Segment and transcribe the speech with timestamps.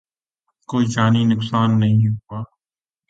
[0.69, 2.39] کوئی جانی نقصان نہیں ہوا۔